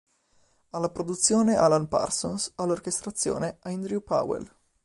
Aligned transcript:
Alla 0.71 0.89
produzione 0.89 1.55
Alan 1.55 1.87
Parsons, 1.87 2.53
all'orchestrazione 2.55 3.57
Andrew 3.59 3.99
Powell. 4.01 4.51